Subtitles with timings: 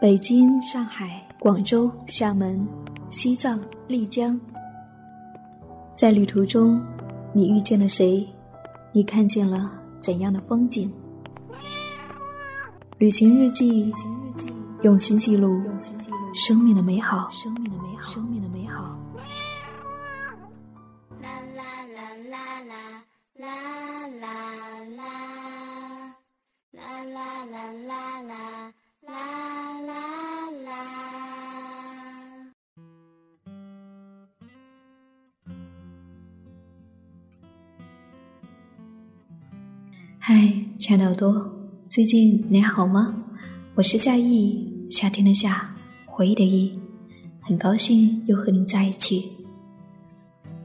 [0.00, 2.64] 北京、上海、广州、厦门、
[3.10, 4.40] 西藏、丽江，
[5.92, 6.80] 在旅途中，
[7.32, 8.24] 你遇见了谁？
[8.92, 10.88] 你看见了怎样的风景？
[12.98, 13.92] 旅行日记，
[14.82, 15.60] 用心记录
[16.32, 17.28] 生命的美好。
[17.32, 18.12] 生命的美好。
[18.12, 18.57] 生命的美好。
[41.88, 43.14] 最近你还好吗？
[43.74, 45.74] 我是夏意，夏天的夏，
[46.04, 46.78] 回忆的忆，
[47.40, 49.24] 很高兴又和你在一起。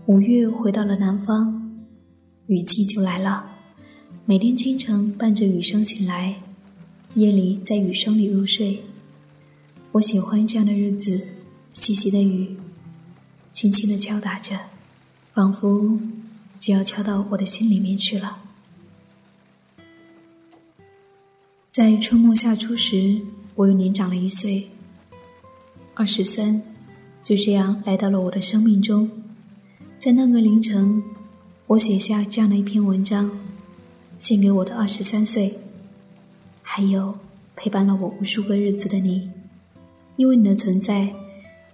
[0.08, 1.80] 五月回到了南方，
[2.48, 3.45] 雨季就来了，
[4.26, 6.36] 每天清晨伴着雨声醒来。
[7.14, 8.84] 夜里在雨声里入睡，
[9.94, 11.22] 我喜欢这样的日子，
[11.72, 12.58] 细细的雨，
[13.53, 14.59] 轻轻的敲打着，
[15.34, 15.97] 仿佛
[16.59, 18.40] 就要敲到我的心里面去了。
[21.73, 23.19] 在春末夏初时，
[23.55, 24.69] 我又年长了一岁，
[25.95, 26.61] 二十三，
[27.23, 29.09] 就这样来到了我的生命中。
[29.97, 31.01] 在那个凌晨，
[31.66, 33.31] 我写下这样的一篇文章，
[34.19, 35.57] 献给我的二十三岁。
[36.61, 37.17] 还有
[37.55, 39.27] 陪伴了我无数个日子的你，
[40.16, 41.11] 因为你的存在，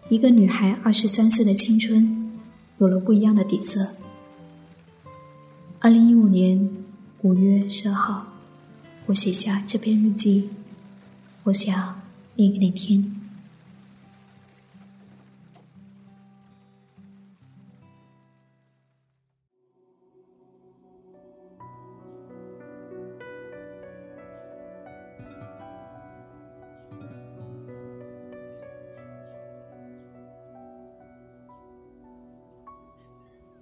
[0.07, 2.39] 一个女孩二十三岁的青春
[2.77, 3.85] 有了不一样的底色。
[5.79, 6.69] 二零一五年
[7.21, 8.25] 五月十二号，
[9.09, 10.47] 我写下这篇日记，
[11.41, 11.99] 我想
[12.35, 13.15] 念给你听。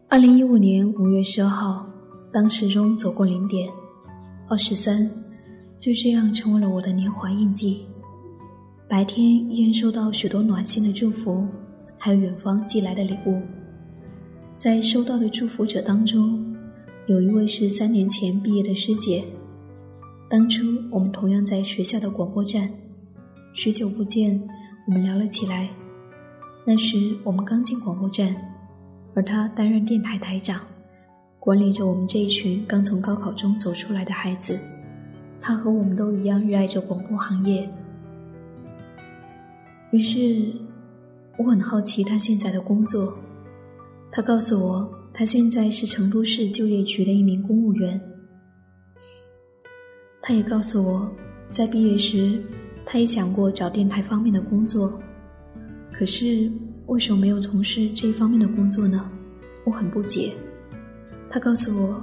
[0.10, 1.88] 二零一五年五月十二号，
[2.34, 3.72] 当时钟走过零点，
[4.50, 5.10] 二十三，
[5.80, 7.86] 就这样成为了我的年华印记。
[8.90, 11.46] 白天依然收到许多暖心的祝福，
[11.98, 13.42] 还有远方寄来的礼物。
[14.58, 16.56] 在收到的祝福者当中，
[17.08, 19.24] 有一位是三年前毕业的师姐。
[20.30, 22.70] 当初我们同样在学校的广播站，
[23.54, 24.42] 许久不见，
[24.88, 25.70] 我们聊了起来。
[26.66, 28.36] 那时我们刚进广播站。
[29.14, 30.62] 而他担任电台台长，
[31.40, 34.60] 管理着我们这一群刚从高考中走出来的孩子。
[35.42, 37.70] 他和我们都一样热爱着广播行业。
[39.92, 40.52] 于是，
[41.38, 43.18] 我很好奇他现在的工作。
[44.12, 48.00] 他告诉我，他现在是成都市就业局的一名公务员。
[50.22, 51.12] 他也告诉我，
[51.52, 52.42] 在毕业时，
[52.86, 55.00] 他也想过找电台方面的工作，
[55.92, 56.52] 可是。
[56.88, 59.12] 为什么没有从事这一方面的工作呢？
[59.66, 60.32] 我很不解。
[61.30, 62.02] 他告诉我，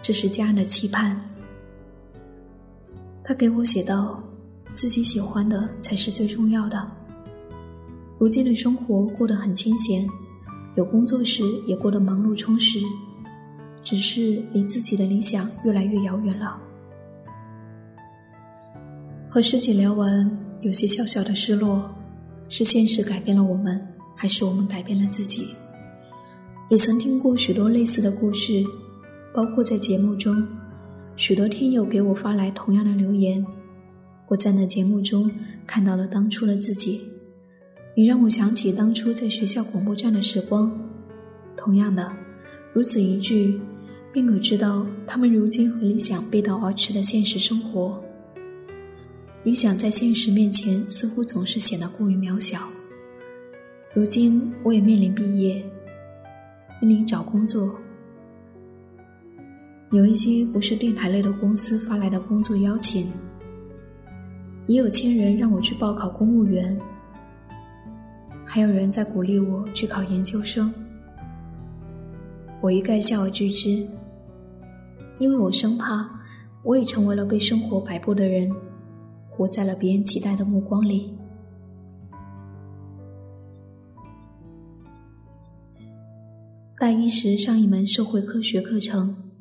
[0.00, 1.20] 这是家人的期盼。
[3.24, 4.22] 他给我写道
[4.74, 6.86] ：“自己喜欢的才是最重要的。”
[8.20, 10.06] 如今的生活过得很清闲，
[10.76, 12.78] 有工作时也过得忙碌充实，
[13.82, 16.60] 只是离自己的理想越来越遥远了。
[19.30, 20.30] 和师姐聊完，
[20.60, 21.90] 有些小小的失落。
[22.50, 25.48] 是现实改变了我们，还是我们改变了自己？
[26.68, 28.62] 也曾听过许多类似的故事，
[29.32, 30.46] 包括在节目中，
[31.16, 33.44] 许多听友给我发来同样的留言。
[34.26, 35.30] 我在那节目中
[35.66, 37.00] 看到了当初的自己，
[37.96, 40.76] 你让我想起当初在学校广播站的时光。
[41.56, 42.12] 同样的，
[42.72, 43.60] 如此一句，
[44.12, 48.02] 并可知道他们如今和理想背道而驰的现实生活。
[49.44, 52.58] 理想在现实面前似乎总是显得过于渺小。
[53.94, 55.62] 如今我也面临毕业，
[56.80, 57.78] 面临找工作，
[59.94, 63.06] 有一些不是电台类的公司发来的工作邀请，
[64.66, 66.76] 也有亲人让我去报考公务员，
[68.44, 70.74] 还有人在鼓励我去考研究生，
[72.60, 73.86] 我一概笑而拒之，
[75.18, 76.10] 因为我生怕
[76.64, 78.52] 我也成为了被生活摆布的人。
[79.36, 81.12] 活在了别人期待的目光里。
[86.78, 89.33] 大一时上一门社会科学课程，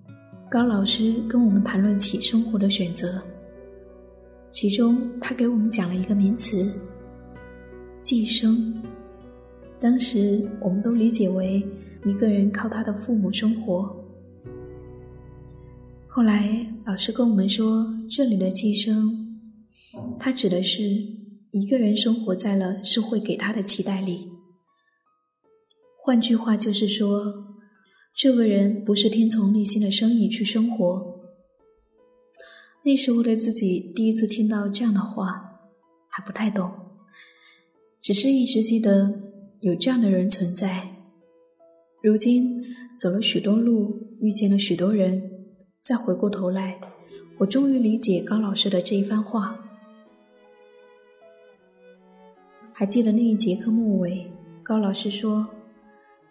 [0.54, 3.20] 高老师跟我们谈论起生活的选择，
[4.52, 6.72] 其中他给我们讲了一个名词——
[8.04, 8.80] 寄生。
[9.80, 11.66] 当时我们都理解为
[12.06, 14.00] 一个人靠他的父母生活。
[16.08, 19.40] 后来老师跟我们说，这里的寄生。
[20.20, 20.84] 它指的是
[21.50, 24.30] 一个人生活在了社会给他的期待里。
[25.98, 27.43] 换句话就是说，
[28.16, 31.20] 这个人不是听从内心的声音去生活。
[32.84, 35.60] 那时候的自己第一次听到这样的话，
[36.08, 36.72] 还不太懂，
[38.02, 39.20] 只是一直记得
[39.62, 40.90] 有这样的人存在。
[42.04, 42.62] 如今
[43.00, 45.22] 走了许多路，遇见了许多人，
[45.82, 46.80] 再回过头来，
[47.40, 49.60] 我终于理解高老师的这一番话。
[52.74, 54.30] 还记得那一节课末尾，
[54.62, 55.48] 高老师说：“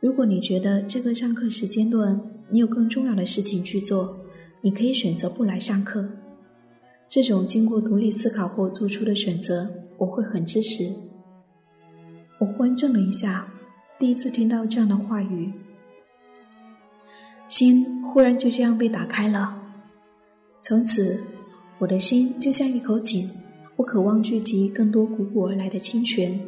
[0.03, 2.21] 如果你觉得这个上课时间段
[2.51, 4.19] 你有更重要的事情去做，
[4.61, 6.09] 你可以选择不来上课。”
[7.09, 10.93] 这种经过独立思考后做出的选择，我会很支持。
[12.41, 13.47] 我忽然怔了一下。
[13.97, 15.53] 第一次听到这样的话语，
[17.49, 19.57] 心忽然就这样被打开了。
[20.63, 21.21] 从此，
[21.79, 23.31] 我的心就像一口井，
[23.77, 26.41] 我渴望聚集更多汩汩而来的清泉。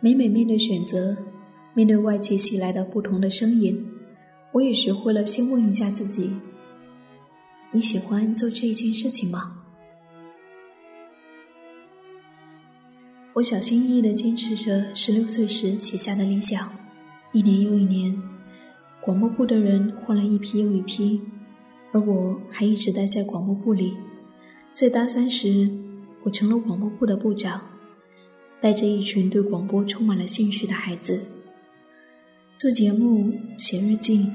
[0.00, 1.16] 每每面对选择，
[1.74, 3.84] 面对外界袭来的不同的声音，
[4.52, 6.30] 我也学会了先问一下自己：
[7.72, 9.56] 你喜欢做这一件事情吗？
[13.32, 16.70] 我小心翼翼地坚持着十六岁时写下的理想，
[17.32, 18.16] 一年又一年，
[19.00, 21.20] 广播部的人换了一批又一批，
[21.90, 23.96] 而我还一直待在广播部里。
[24.72, 25.68] 在大三时，
[26.22, 27.60] 我成了广播部的部长，
[28.60, 31.20] 带着一群对广播充满了兴趣的孩子，
[32.56, 34.30] 做节目、写日记、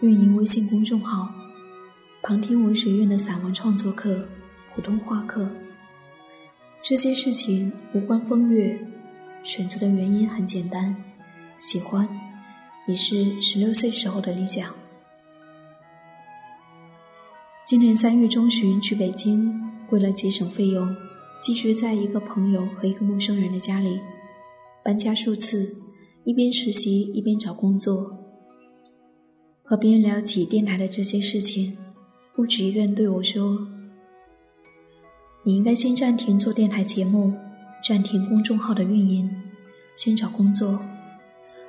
[0.00, 1.28] 运营微信公众号、
[2.22, 4.24] 旁听文学院的散文创作课、
[4.72, 5.46] 普通话课。
[6.80, 8.78] 这些事情无关风月，
[9.42, 10.94] 选择的原因很简单，
[11.58, 12.08] 喜欢，
[12.86, 14.72] 也是十六岁时候的理想。
[17.66, 19.52] 今年三月中旬去北京，
[19.90, 20.94] 为了节省费用，
[21.42, 24.00] 继续在一个朋友和一个陌生人的家里
[24.84, 25.76] 搬家数次，
[26.26, 28.18] 一边实习一边找工作。
[29.62, 31.78] 和别人聊起电台的这些事情，
[32.34, 33.64] 不止一个人对我说。
[35.44, 37.32] 你应该先暂停做电台节目，
[37.80, 39.30] 暂停公众号的运营，
[39.94, 40.80] 先找工作。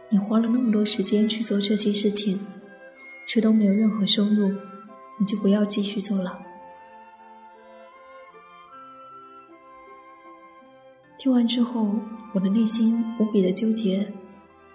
[0.09, 2.39] 你花了那么多时间去做这些事情，
[3.27, 4.49] 却都没有任何收入，
[5.19, 6.39] 你就不要继续做了。
[11.19, 11.93] 听完之后，
[12.33, 14.11] 我的内心无比的纠结，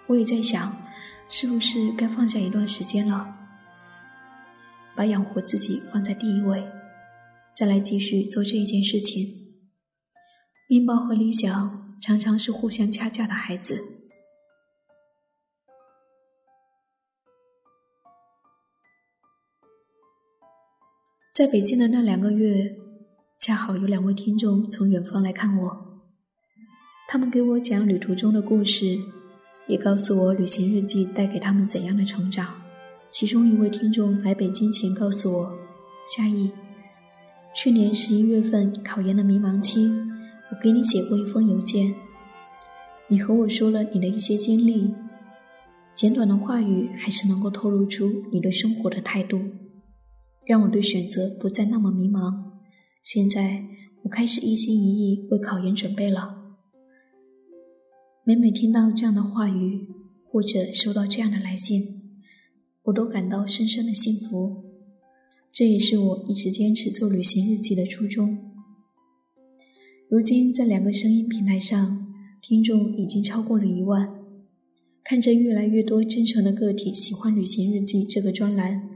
[0.07, 0.75] 我也在想，
[1.29, 3.35] 是不是该放下一段时间了，
[4.95, 6.67] 把养活自己放在第一位。
[7.55, 9.27] 再来继续做这一件事情。
[10.67, 13.79] 面包和理想常常是互相掐架的孩子。
[21.33, 22.75] 在北京的那两个月，
[23.39, 26.01] 恰好有两位听众从远方来看我，
[27.07, 28.99] 他们给我讲旅途中的故事，
[29.67, 32.55] 也告诉我旅行日记带给他们怎样的成长。
[33.09, 35.57] 其中一位听众来北京前告诉我
[36.15, 36.51] ：“夏意。”
[37.55, 39.87] 去年十一月份考研的迷茫期，
[40.51, 41.93] 我给你写过一封邮件，
[43.07, 44.91] 你和我说了你的一些经历，
[45.93, 49.39] 简短的话语还是能够透露出你对生活的态度，
[50.47, 52.33] 让我对选择不再那么迷茫。
[53.03, 53.63] 现在
[54.03, 56.42] 我开始一心一意为考研准备了。
[58.25, 59.85] 每每听到这样的话语，
[60.23, 62.09] 或者收到这样的来信，
[62.83, 64.63] 我都感到深深的幸福。
[65.51, 68.37] 这也是我一直坚持做旅行日记的初衷。
[70.07, 72.07] 如今，在两个声音平台上，
[72.41, 74.09] 听众已经超过了一万。
[75.03, 78.89] 看着越来越多真诚的个体喜欢旅行日记这个专栏，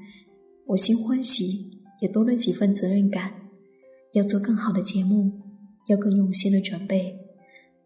[0.68, 3.34] 我心欢喜，也多了几分责任感。
[4.14, 5.34] 要做更好的节目，
[5.90, 7.14] 要更用心的准备。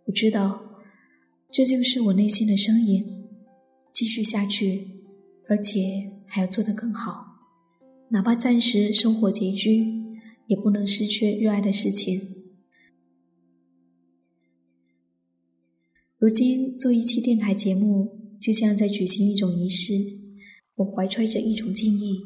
[0.05, 0.70] 我知道，
[1.51, 3.05] 这就是我内心的声音。
[3.91, 4.87] 继续下去，
[5.49, 7.25] 而且还要做得更好。
[8.09, 9.85] 哪怕暂时生活拮据，
[10.47, 12.19] 也不能失去热爱的事情。
[16.17, 19.93] 如今做一期电台节目，就像在举行一种仪式。
[20.75, 22.21] 我怀揣着一种敬意，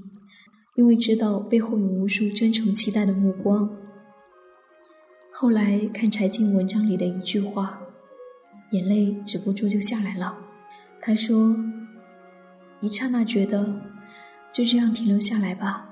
[0.77, 3.69] 因为知道背后有无数真诚期待的目光。
[5.33, 7.81] 后来看柴静文章里的一句话，
[8.71, 10.37] 眼泪止不住就下来了。
[11.01, 11.55] 他说
[12.81, 13.81] ：“一刹那觉得。”
[14.51, 15.89] 就这样停留下来吧，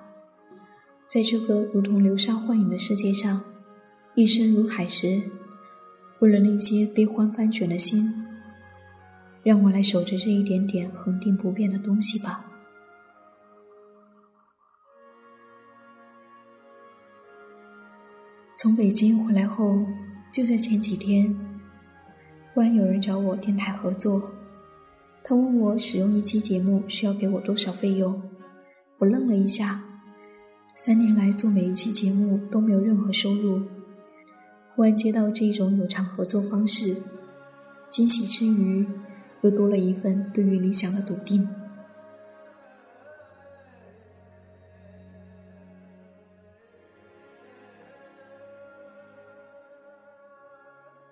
[1.10, 3.44] 在这个如同流沙幻影的世界上，
[4.16, 5.22] 一生如海时，
[6.20, 8.10] 为了那些悲欢翻卷的心，
[9.44, 12.46] 让我来守着这一点点恒定不变的东西吧。
[18.56, 19.86] 从北京回来后，
[20.32, 21.36] 就在前几天，
[22.54, 24.32] 忽然有人找我电台合作，
[25.24, 28.22] 他问我使用一期节目需要给我多少费用。
[29.00, 29.82] 我愣了一下，
[30.76, 33.64] 三年来做每一期节目都没有任何收入，
[34.76, 37.02] 忽然接到这种有偿合作方式，
[37.90, 38.86] 惊喜之余，
[39.42, 41.50] 又多了一份对于理想的笃定。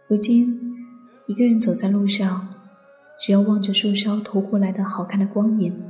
[0.08, 0.61] 如今，
[1.32, 2.46] 一个人走在路上，
[3.18, 5.82] 只要望着树梢投过来的好看的光影，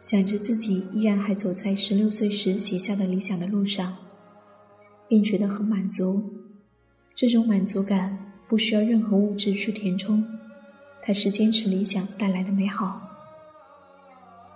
[0.00, 3.96] 想着自己依然还走在十六岁时写下的理想的路上，
[5.08, 6.22] 便觉得很满足。
[7.12, 8.16] 这种满足感
[8.46, 10.24] 不需要任何物质去填充，
[11.02, 13.02] 它是坚持理想带来的美好。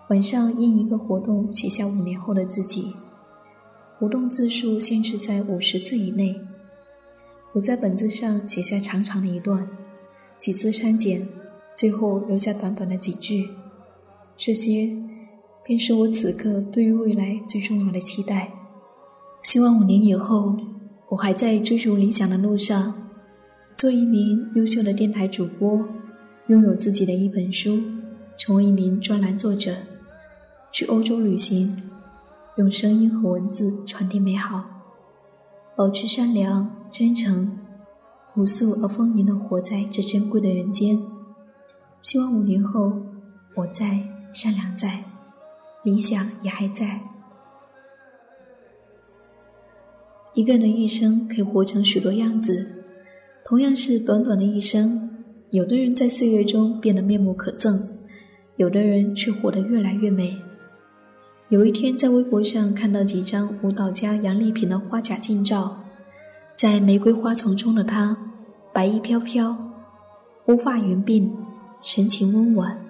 [0.09, 2.95] 晚上因一个活动写下五年后的自己，
[3.99, 6.41] 活动字数限制在五十字以内。
[7.55, 9.69] 我在本子上写下长长的一段，
[10.39, 11.27] 几次删减，
[11.77, 13.49] 最后留下短短的几句。
[14.37, 14.91] 这些，
[15.65, 18.53] 便是我此刻对于未来最重要的期待。
[19.43, 20.57] 希望五年以后，
[21.09, 22.93] 我还在追逐理想的路上，
[23.75, 25.83] 做一名优秀的电台主播，
[26.49, 27.81] 拥有自己的一本书，
[28.37, 29.75] 成为一名专栏作者，
[30.71, 31.77] 去欧洲旅行，
[32.57, 34.65] 用声音和文字传递美好。
[35.75, 37.59] 保持善良、真诚、
[38.37, 41.01] 朴素而丰盈的活在这珍贵的人间。
[42.03, 42.93] 希望五年后，
[43.55, 45.03] 我在，善良在，
[45.83, 47.01] 理想也还在。
[50.35, 52.85] 一个人的一生可以活成许多样子，
[53.43, 55.09] 同样是短短的一生，
[55.51, 57.81] 有的人在岁月中变得面目可憎，
[58.57, 60.37] 有的人却活得越来越美。
[61.49, 65.86] 有一天，在微博上看到几张舞蹈家杨丽萍的花甲近照，
[66.57, 68.17] 在玫瑰花丛中的她，
[68.73, 69.55] 白衣飘飘，
[70.47, 71.31] 乌发云鬓，
[71.83, 72.81] 神情温婉。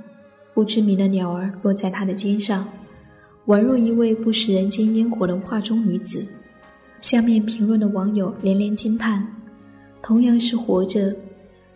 [0.54, 2.64] 不知名的鸟儿落在她的肩上，
[3.46, 6.24] 宛若一位不食人间烟火的画中女子。
[7.00, 9.26] 下面评论的网友连连惊叹：
[10.00, 11.12] 同样是活着，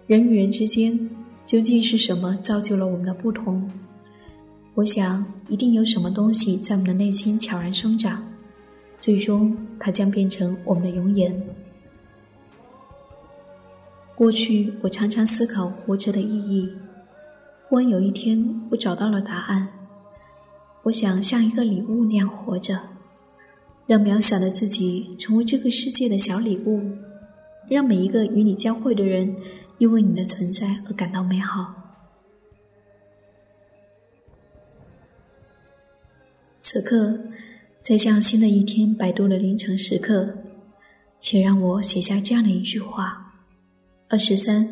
[0.07, 0.97] 人与人之间
[1.45, 3.69] 究竟是什么造就了我们的不同？
[4.75, 8.25] 我想，一定有什么东西在我们的内心悄然生长，
[8.97, 11.35] 最终它将变成我们的容颜。
[14.21, 16.71] 过去，我常常思考活着的意义。
[17.67, 19.67] 忽然有一天，我找到了答案。
[20.83, 22.79] 我想像一个礼物那样活着，
[23.87, 26.83] 让渺小的自己成为这个世界的小礼物，
[27.71, 29.35] 让每一个与你交汇的人
[29.79, 31.75] 因为你的存在而感到美好。
[36.59, 37.19] 此刻，
[37.81, 40.35] 在向新的一天摆渡的凌晨时刻，
[41.19, 43.30] 请让我写下这样的一句话：
[44.13, 44.69] 二十三，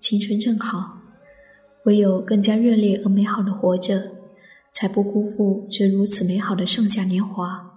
[0.00, 0.98] 青春正好，
[1.84, 4.02] 唯有更加热烈而美好的活着，
[4.72, 7.69] 才不辜负这如此美好的盛夏年华。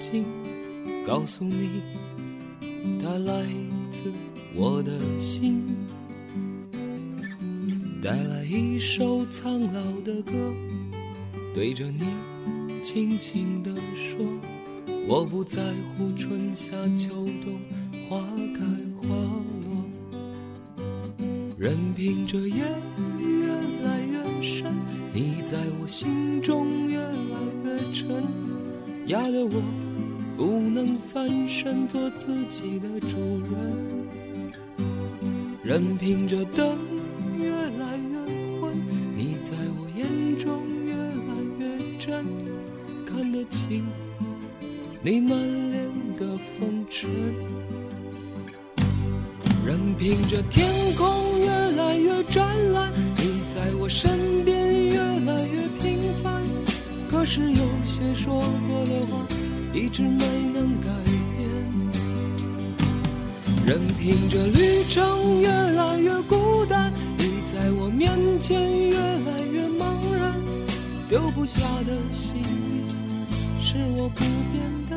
[0.00, 0.24] 静，
[1.06, 1.82] 告诉你，
[3.00, 3.46] 它来
[3.92, 4.10] 自
[4.56, 5.62] 我的心，
[8.02, 10.32] 带来一首苍老的歌，
[11.54, 12.06] 对着你
[12.82, 14.26] 轻轻地说，
[15.06, 15.62] 我不在
[15.96, 17.60] 乎春夏秋冬，
[18.08, 18.18] 花
[18.54, 18.64] 开
[19.02, 19.14] 花
[19.66, 19.84] 落，
[21.58, 22.64] 任凭这夜
[23.18, 23.52] 越
[23.84, 24.74] 来越深，
[25.12, 27.14] 你在我心中越来
[27.64, 27.92] 越。
[27.92, 28.24] 沉，
[29.08, 29.60] 压得我
[30.40, 33.76] 不能翻身做自己的主人，
[35.62, 36.78] 任凭着灯
[37.38, 38.18] 越来越
[38.58, 38.74] 昏，
[39.14, 42.24] 你在我眼中越来越真，
[43.04, 43.84] 看得清
[45.02, 45.38] 你满
[45.72, 47.10] 脸的风尘，
[49.66, 50.66] 任凭着天
[50.96, 56.42] 空越来越湛蓝，你在我身边越来越平凡。
[57.10, 59.26] 可是有些说过的话，
[59.72, 60.88] 一直没能改
[61.36, 61.48] 变。
[63.66, 68.10] 任凭这旅程越来越孤单，你在我面
[68.40, 70.34] 前越来越茫然。
[71.08, 72.84] 丢不下的心意，
[73.62, 74.89] 是我不变的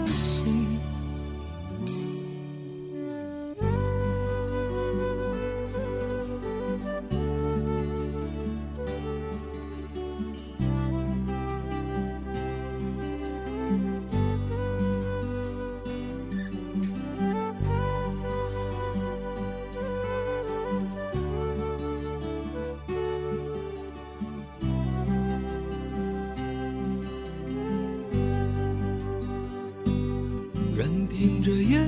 [31.13, 31.23] 的。
[31.23, 31.79] 凭着夜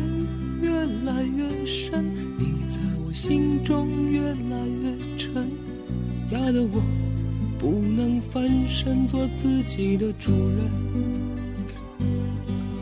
[0.62, 0.70] 越
[1.04, 2.06] 来越深，
[2.38, 5.50] 你在我心中越来越沉，
[6.32, 6.82] 压得我
[7.60, 10.72] 不能翻身做自己的主人。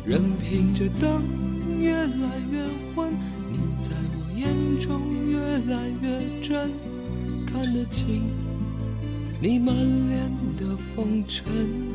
[0.06, 1.24] 任凭着灯
[1.80, 2.62] 越来越
[2.94, 3.12] 昏，
[3.50, 4.48] 你在我眼
[4.80, 5.40] 中越
[5.74, 6.70] 来越真，
[7.46, 8.24] 看得清
[9.42, 11.93] 你满脸的风尘。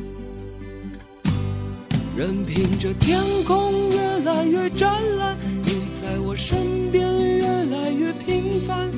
[2.19, 5.71] 任凭着天空越来越湛蓝，你
[6.01, 7.01] 在我身边
[7.37, 8.91] 越来越平凡。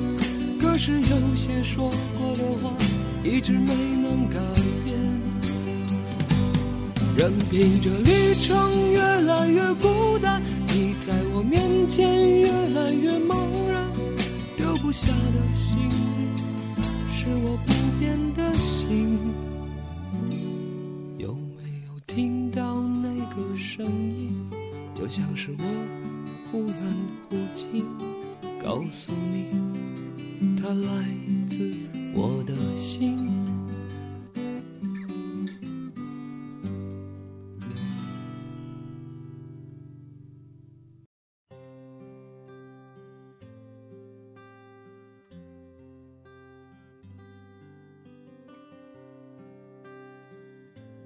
[0.60, 1.88] 可是有些说
[2.18, 2.72] 过的话，
[3.22, 4.40] 一直没能改
[4.82, 4.98] 变。
[7.16, 13.88] 任凭着旅程越来越孤单，你在我面前越来越茫然。
[14.56, 16.36] 留不下的幸运，
[17.14, 19.16] 是我不变的心。
[23.50, 24.34] 的声音，
[24.94, 25.64] 就像是我
[26.50, 26.76] 忽远
[27.28, 27.84] 忽近，
[28.62, 29.46] 告诉你，
[30.56, 31.04] 它来
[31.48, 31.72] 自
[32.14, 33.31] 我的心。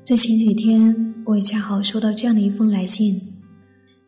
[0.06, 3.20] 在前几天，我也恰好收到这样的一封来信，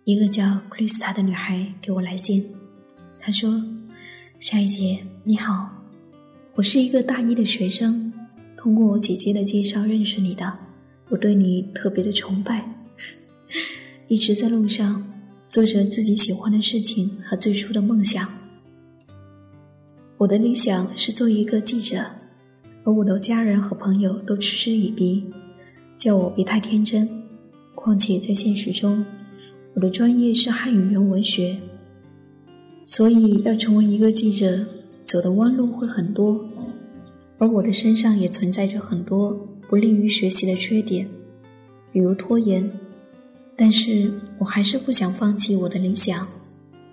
[0.05, 2.47] 一个叫克里斯塔的女孩给我来信。
[3.19, 3.61] 她说
[4.39, 5.69] ：“夏一姐，你好，
[6.55, 8.13] 我是一个大一的学生，
[8.57, 10.57] 通过我姐姐的介绍认识你的，
[11.09, 12.65] 我对你特别的崇拜，
[14.07, 15.05] 一直在路上
[15.49, 18.25] 做着自己喜欢的事情和最初的梦想。
[20.17, 22.05] 我的理想是做一个记者，
[22.85, 25.25] 而我的家人和朋友都嗤之以鼻。”
[25.99, 27.09] 叫我别太天真，
[27.75, 29.05] 况且在现实中，
[29.75, 31.59] 我的专业是汉语言文学，
[32.87, 34.65] 所以要成为一个记者，
[35.05, 36.41] 走的弯路会很多，
[37.39, 39.33] 而我的身上也存在着很多
[39.69, 41.09] 不利于学习的缺点，
[41.93, 42.71] 比如拖延。
[43.57, 44.09] 但是
[44.39, 46.29] 我还是不想放弃我的理想，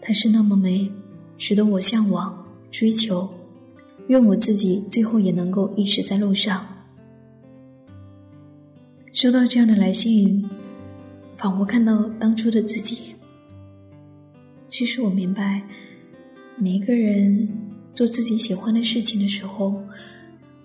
[0.01, 0.89] 它是那么美，
[1.37, 3.29] 值得我向往追求。
[4.07, 6.65] 愿我自己最后也能够一直在路上。
[9.15, 10.45] 收到这样的来信，
[11.37, 13.15] 仿佛看到当初的自己。
[14.67, 15.63] 其实我明白，
[16.57, 17.47] 每一个人
[17.93, 19.81] 做自己喜欢的事情的时候，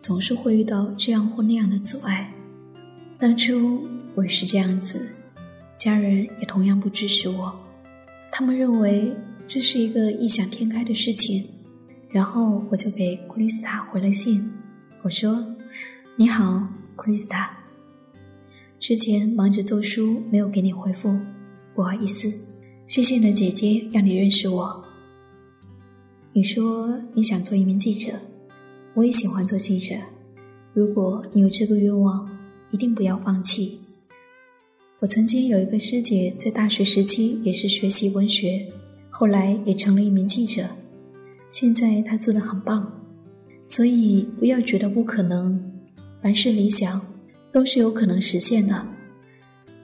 [0.00, 2.34] 总是会遇到这样或那样的阻碍。
[3.20, 3.86] 当初
[4.16, 5.14] 我是这样子，
[5.76, 7.56] 家人也同样不支持我，
[8.32, 9.12] 他们认为
[9.46, 11.48] 这是一个异想天开的事情。
[12.08, 14.50] 然后我就给库里斯塔回了信，
[15.02, 15.40] 我说
[16.18, 17.58] ：“你好，库里斯塔。”
[18.80, 21.14] 之前忙着做书，没有给你回复，
[21.74, 22.32] 不好意思。
[22.86, 24.82] 谢谢你的姐姐让你认识我。
[26.32, 28.14] 你说你想做一名记者，
[28.94, 29.94] 我也喜欢做记者。
[30.72, 32.26] 如果你有这个愿望，
[32.70, 33.78] 一定不要放弃。
[35.00, 38.66] 我曾经有一个师姐，在大学时期也是学习文学，
[39.10, 40.66] 后来也成了一名记者。
[41.50, 42.90] 现在她做的很棒，
[43.66, 45.62] 所以不要觉得不可能，
[46.22, 46.98] 凡是理想。
[47.52, 48.86] 都是有可能实现的。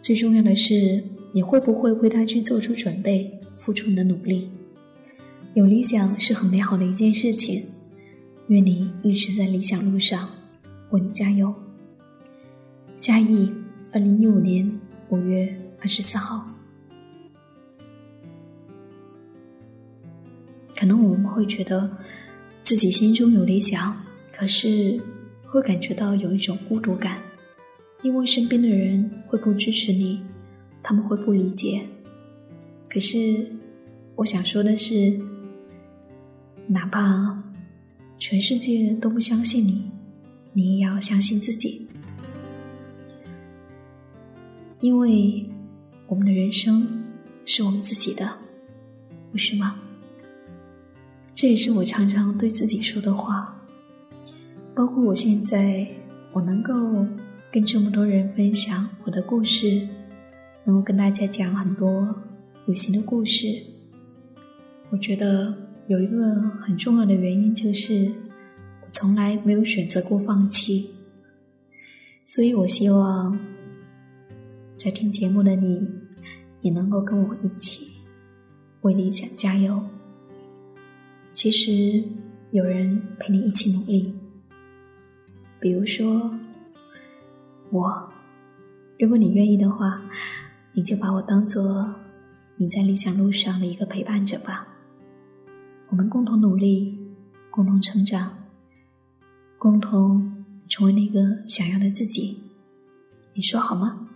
[0.00, 1.02] 最重要的是，
[1.33, 4.48] 你会不会为他去做出准备，付出你的努力？
[5.55, 7.64] 有理想是很美好的一件事情。
[8.48, 10.31] 愿你一直在理想路上，
[10.90, 11.52] 为你加油。
[12.96, 13.50] 夏意，
[13.92, 14.70] 二零一五年
[15.09, 16.46] 五月二十四号。
[20.76, 21.90] 可能我们会觉得
[22.62, 23.96] 自己心中有理想，
[24.33, 25.00] 可是
[25.44, 27.18] 会感觉到有一种孤独感。
[28.03, 30.21] 因为身边的人会不支持你，
[30.83, 31.85] 他们会不理解。
[32.89, 33.51] 可是，
[34.15, 35.19] 我想说的是，
[36.67, 37.43] 哪怕
[38.19, 39.91] 全世界都不相信你，
[40.53, 41.89] 你也要相信自己。
[44.81, 45.49] 因为
[46.07, 47.05] 我们的人生
[47.45, 48.39] 是我们自己的，
[49.33, 49.77] 不是吗？
[51.35, 53.61] 这也是我常常对自己说的话。
[54.75, 55.87] 包括我现在，
[56.33, 56.73] 我能够。
[57.53, 59.89] 跟这么多人分享我的故事，
[60.65, 62.15] 能够跟大家讲很多
[62.67, 63.47] 旅行的故事。
[64.91, 65.55] 我觉得
[65.87, 68.13] 有一个很重要的原因就是，
[68.83, 70.91] 我从来没有选择过放弃。
[72.27, 73.39] 所以我希望，
[74.77, 75.89] 在听节目的你，
[76.61, 77.87] 也能够跟我一起
[78.83, 79.83] 为理想加油。
[81.33, 82.05] 其实
[82.51, 84.15] 有人陪你一起努力，
[85.59, 86.39] 比如说。
[87.77, 88.12] 我，
[88.99, 90.01] 如果你愿意的话，
[90.73, 91.95] 你就把我当做
[92.57, 94.67] 你在理想路上的一个陪伴者吧。
[95.89, 96.99] 我们共同努力，
[97.51, 98.37] 共同成长，
[99.59, 102.43] 共同成为那个想要的自己。
[103.35, 104.09] 你说好吗？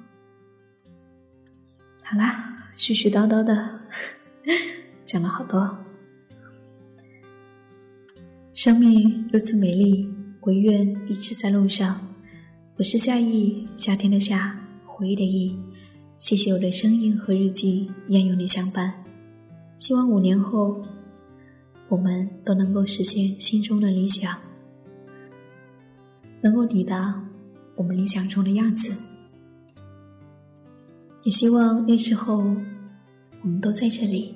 [2.03, 3.81] 好啦，絮絮叨叨的
[5.05, 5.77] 讲了好多。
[8.53, 12.10] 生命如此美丽，我愿一直在路上。
[12.81, 15.55] 我是夏意，夏天的夏，回忆的忆。
[16.19, 19.05] 谢谢我的声音和日记一样有你相伴。
[19.79, 20.81] 希望五年后，
[21.91, 24.35] 我们都能够实现心中的理想，
[26.41, 27.23] 能够抵达
[27.77, 28.91] 我们理想中的样子。
[31.25, 32.39] 也希望那时候，
[33.43, 34.35] 我们都在这里。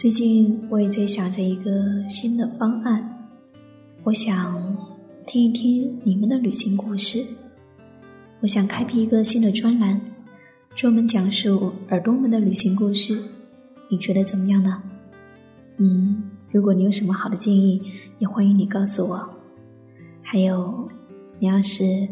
[0.00, 3.28] 最近我也在想着一个新的方案，
[4.02, 4.74] 我想
[5.26, 7.22] 听一听你们的旅行故事。
[8.40, 10.00] 我想开辟一个新的专栏，
[10.74, 13.20] 专门讲述耳朵们的旅行故事。
[13.90, 14.82] 你觉得怎么样呢？
[15.76, 17.82] 嗯，如果你有什么好的建议，
[18.18, 19.28] 也欢迎你告诉我。
[20.22, 20.88] 还有，
[21.38, 22.08] 你要是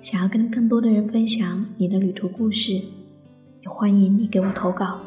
[0.00, 4.98] 想要跟更多的人分享你的旅途故事，也欢迎你给我投稿。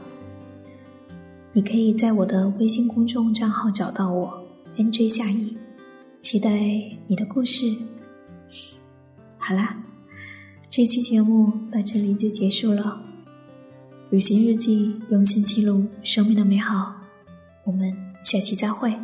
[1.54, 4.42] 你可以在我的微信公众账号找到我
[4.78, 5.58] ，NJ 夏意，
[6.20, 6.50] 期待
[7.08, 7.76] 你的故事。
[9.38, 9.84] 好啦，
[10.70, 13.02] 这期节目到这里就结束了。
[14.12, 16.96] 旅行日记，用心记录生命的美好。
[17.66, 18.98] 我们下期再会。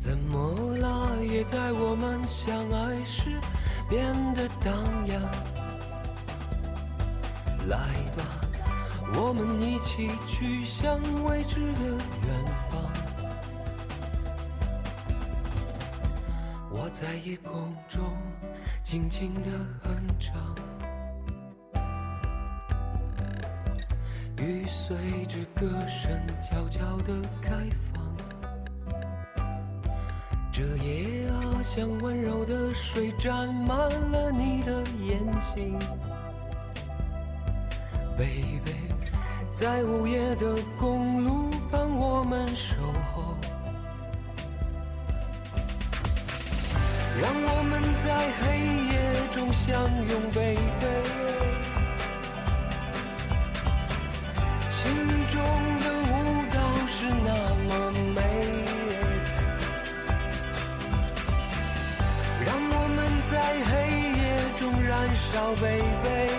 [0.00, 1.22] 怎么了？
[1.22, 3.38] 也在我们相爱时
[3.86, 4.74] 变得荡
[5.06, 5.20] 漾。
[7.68, 7.76] 来
[8.16, 8.24] 吧，
[9.14, 12.00] 我们一起去向未知的远
[12.70, 12.80] 方。
[16.70, 18.02] 我在夜空中
[18.82, 19.50] 轻轻的
[19.84, 20.34] 哼唱，
[24.38, 26.10] 雨随着歌声
[26.40, 27.99] 悄悄地开放。
[30.60, 35.18] 这夜啊，像温柔的水，沾满了你的眼
[35.54, 35.78] 睛
[38.14, 38.74] ，baby，
[39.54, 42.74] 在午夜的公路旁，我们守
[43.14, 43.34] 候。
[47.18, 48.58] 让我们在黑
[48.92, 50.60] 夜中相拥，baby。
[54.70, 54.92] 心
[55.26, 55.42] 中
[55.80, 55.99] 的
[63.50, 64.22] 在黑夜
[64.54, 66.30] 中燃烧，baby。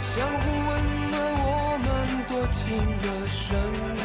[0.00, 0.70] 相互温
[1.10, 1.86] 暖，我们
[2.28, 2.62] 多情
[3.02, 3.58] 的生
[3.96, 3.98] 命。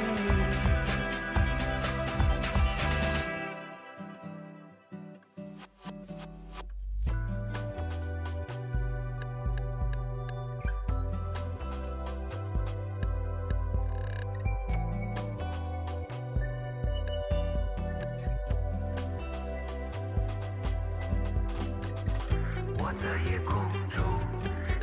[22.95, 24.03] 在夜空中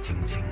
[0.03, 0.50] 静静。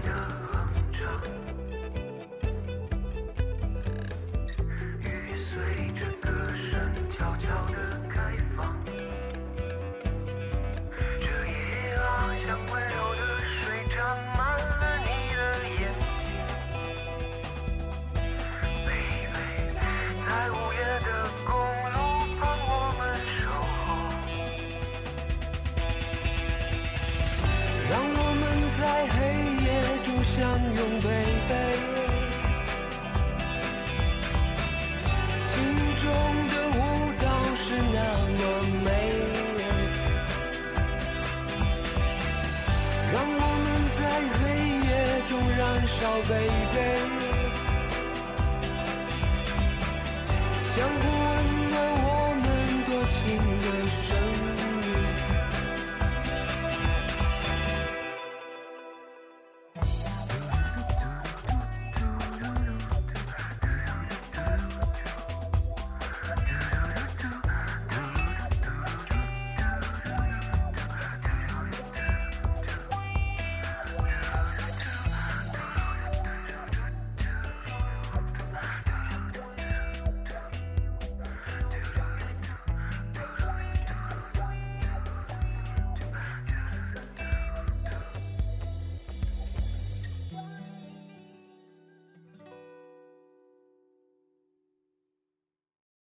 [46.19, 46.79] 我背一背